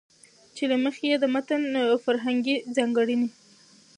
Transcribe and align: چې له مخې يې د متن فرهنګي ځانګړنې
چې 0.55 0.63
له 0.71 0.77
مخې 0.83 1.05
يې 1.11 1.15
د 1.19 1.25
متن 1.33 1.63
فرهنګي 2.03 2.55
ځانګړنې 2.75 3.29